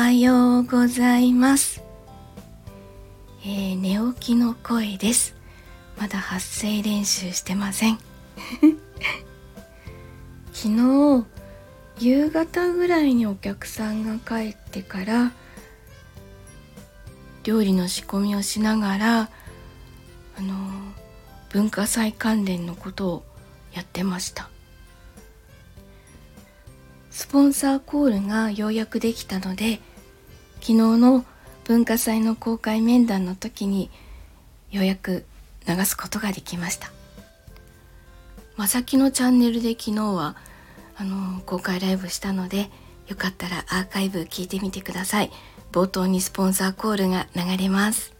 [0.00, 1.82] はようございます、
[3.42, 5.34] えー、寝起きの声です。
[5.98, 7.98] まだ発声練習してません。
[10.54, 11.26] 昨日
[11.98, 15.32] 夕方ぐらいにお客さんが帰ってから
[17.42, 19.20] 料理の仕込みをしながら
[20.38, 20.54] あの
[21.50, 23.24] 文化祭関連のことを
[23.74, 24.48] やってました。
[27.10, 29.80] スポンサーコールがようやくできたので
[30.60, 31.24] 昨日の
[31.64, 33.90] 文化祭の公開面談の時に
[34.70, 35.24] ようやく
[35.66, 36.90] 流すことができました。
[38.56, 40.36] まさきのチャンネルで昨日は
[40.96, 42.70] あの公開ライブしたので
[43.06, 45.30] よかったらアーカイブ聞いてみてください。
[45.70, 48.14] 冒頭にスポンサーコールが流れます。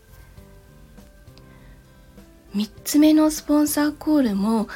[2.55, 4.69] 3つ目のスポンサーコールも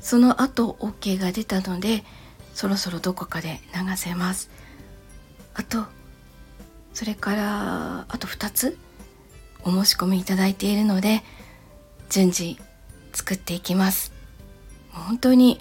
[0.00, 2.04] その後 OK が出たので
[2.54, 4.50] そろそろどこかで流せます。
[5.54, 5.84] あと
[6.92, 8.78] それからあと2つ
[9.62, 11.22] お申し込みいただいているので
[12.08, 12.58] 順次
[13.12, 14.12] 作っていきます。
[14.92, 15.60] 本当に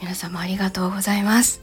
[0.00, 1.60] 皆様ありがとうございます。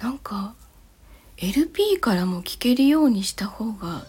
[0.00, 0.54] なんか
[1.36, 4.04] LP からも聴けるようにした方が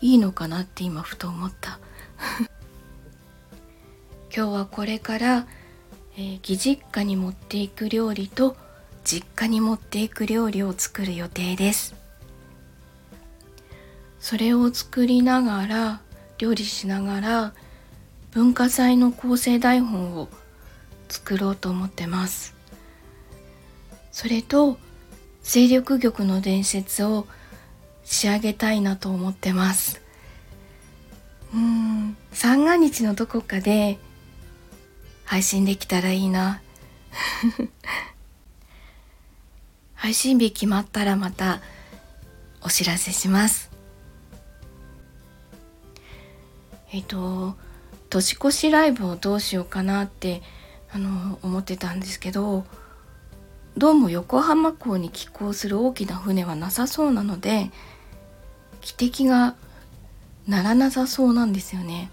[0.00, 1.78] いいのかなって今ふと思った。
[4.34, 5.46] 今日はこれから
[6.16, 8.56] えー、義実家に持っていく料理と
[9.04, 11.94] 実家に持っていく料理を作る予定です。
[14.20, 16.00] それを作りながら
[16.38, 17.54] 料理しながら
[18.30, 20.28] 文化祭の構成台本を
[21.08, 22.54] 作ろうと思ってます。
[24.12, 24.78] それと
[25.42, 27.26] 勢力玉の伝説を
[28.04, 30.00] 仕上げたいなと思ってます。
[31.54, 33.98] うん三が日のどこかで
[35.24, 36.62] 配信できたらいいな。
[40.02, 41.60] 配信日決まったらまた
[42.60, 43.70] お知らせします。
[46.92, 47.54] えっ、と
[48.10, 50.42] 年越しライブをどうしようかなって
[50.92, 52.64] あの思ってたんですけど
[53.76, 57.70] どうも横浜港に寄港する大きな船はなさそうなので
[58.80, 59.54] 汽笛が
[60.48, 62.10] 鳴らなさそうなんですよね。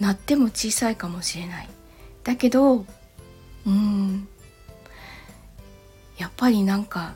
[0.00, 1.68] 鳴っても小さいかもしれない。
[2.24, 2.84] だけど
[3.64, 4.26] うん
[6.18, 7.14] やっぱりなんか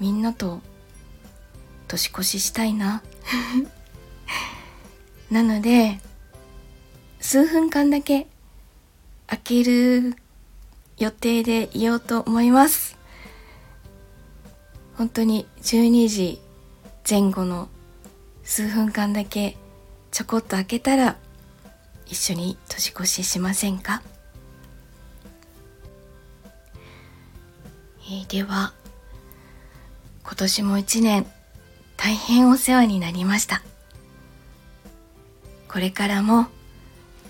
[0.00, 0.60] みんなと
[1.88, 3.02] 年越ししたいな。
[5.30, 6.00] なので
[7.20, 8.26] 数分間だけ
[9.26, 10.16] 開ける
[10.98, 12.96] 予定でいようと思います。
[14.96, 16.40] 本当に12時
[17.08, 17.68] 前後の
[18.44, 19.56] 数分間だけ
[20.12, 21.16] ちょこっと開けたら
[22.06, 24.02] 一緒に年越ししませんか、
[28.10, 28.72] え、では
[30.22, 31.26] 今年も一年
[31.96, 33.62] 大変お世話になりました。
[35.68, 36.46] これからも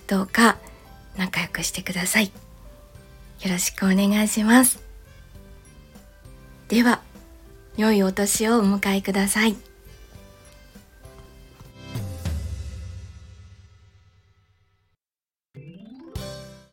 [0.07, 0.59] どうか
[1.17, 2.33] 仲良くしてください。
[3.43, 4.83] よろしくお願いします。
[6.69, 7.03] では
[7.77, 9.57] 良いお年をお迎えください。